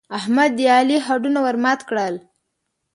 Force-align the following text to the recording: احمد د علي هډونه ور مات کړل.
احمد 0.17 0.51
د 0.57 0.59
علي 0.75 0.97
هډونه 1.07 1.39
ور 1.45 1.55
مات 1.63 1.79
کړل. 1.89 2.15